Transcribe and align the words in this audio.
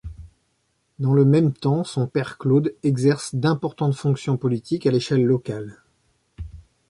Dans 0.97 1.13
le 1.13 1.25
même 1.25 1.53
temps, 1.53 1.83
son 1.83 2.07
père 2.07 2.39
Claude 2.39 2.73
exerce 2.81 3.35
d'importantes 3.35 3.93
fonctions 3.93 4.35
politiques 4.35 4.87
à 4.87 4.91
l'échelle 4.91 5.23
locale. 5.23 5.77